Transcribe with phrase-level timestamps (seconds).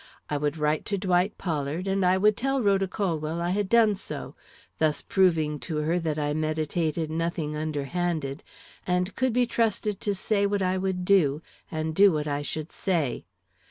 [0.31, 3.93] I would write to Dwight Pollard, and I would tell Rhoda Colwell I had done
[3.93, 4.35] so,
[4.79, 8.41] thus proving to her that I meditated nothing underhanded,
[8.87, 12.71] and could be trusted to say what I would do, and do what I should
[12.71, 13.25] say.